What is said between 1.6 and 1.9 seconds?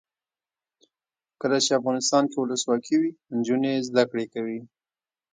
چې